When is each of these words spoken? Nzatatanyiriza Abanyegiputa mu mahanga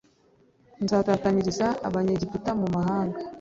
Nzatatanyiriza 0.83 1.67
Abanyegiputa 1.87 2.51
mu 2.59 2.67
mahanga 2.75 3.19